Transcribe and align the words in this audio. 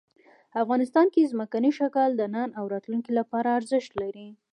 افغانستان 0.61 1.07
کې 1.13 1.29
ځمکنی 1.31 1.71
شکل 1.79 2.09
د 2.15 2.21
نن 2.35 2.49
او 2.59 2.65
راتلونکي 2.73 3.11
لپاره 3.19 3.49
ارزښت 3.59 3.91
لري. 4.01 4.27